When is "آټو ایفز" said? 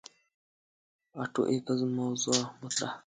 1.21-1.79